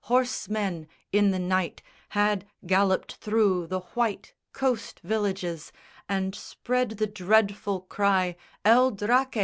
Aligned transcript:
Horsemen 0.05 0.87
in 1.11 1.29
the 1.29 1.37
night 1.37 1.83
Had 2.09 2.47
galloped 2.65 3.17
through 3.17 3.67
the 3.67 3.81
white 3.93 4.33
coast 4.51 4.99
villages 5.03 5.71
And 6.09 6.33
spread 6.33 6.89
the 6.97 7.05
dreadful 7.05 7.81
cry 7.81 8.35
"El 8.65 8.89
Draque!" 8.89 9.37